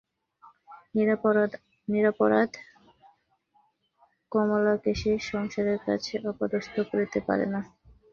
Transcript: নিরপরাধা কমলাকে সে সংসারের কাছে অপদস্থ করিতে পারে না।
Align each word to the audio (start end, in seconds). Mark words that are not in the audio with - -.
নিরপরাধা 1.87 2.61
কমলাকে 4.31 4.91
সে 4.95 5.11
সংসারের 5.31 5.79
কাছে 5.87 6.13
অপদস্থ 6.31 6.75
করিতে 6.91 7.19
পারে 7.27 7.45
না। 7.53 7.61